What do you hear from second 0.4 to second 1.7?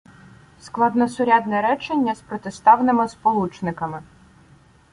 Складносурядне